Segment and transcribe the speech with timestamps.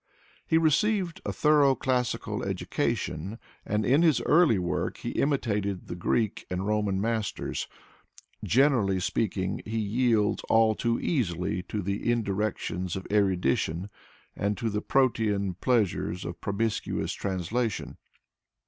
[0.47, 6.43] He received a thorough classical education and in his early work he imitated the Greek
[6.49, 7.67] and Roman masters.
[8.43, 13.91] Generally speaking, he yields all too easily to the indirections of erudition
[14.35, 17.97] and to the Protean pleasures of promiscuous translation.